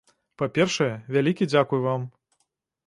[0.41, 2.01] Па-першае, вялікі дзякуй вам.